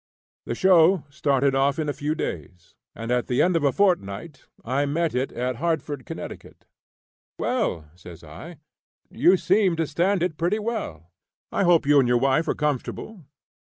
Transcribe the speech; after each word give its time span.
The 0.47 0.55
"show" 0.55 1.03
started 1.11 1.53
off 1.53 1.77
in 1.77 1.87
a 1.87 1.93
few 1.93 2.15
days, 2.15 2.73
and 2.95 3.11
at 3.11 3.27
the 3.27 3.39
end 3.39 3.55
of 3.55 3.63
a 3.63 3.71
fortnight 3.71 4.47
I 4.65 4.87
met 4.87 5.13
it 5.13 5.31
at 5.31 5.57
Hartford, 5.57 6.07
Connecticut. 6.07 6.65
"Well," 7.37 7.87
says 7.93 8.23
I, 8.23 8.45
"Adams, 8.47 8.57
you 9.11 9.37
seem 9.37 9.75
to 9.75 9.85
stand 9.85 10.23
it 10.23 10.37
pretty 10.37 10.57
well. 10.57 11.11
I 11.51 11.65
hope 11.65 11.85
you 11.85 11.99
and 11.99 12.07
your 12.07 12.17
wife 12.17 12.47
are 12.47 12.55
comfortable?" 12.55 13.27